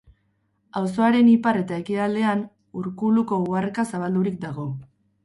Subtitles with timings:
[0.79, 2.41] Auzoaren ipar eta ekialdean
[2.81, 4.67] Urkuluko uharka zabaldurik dago.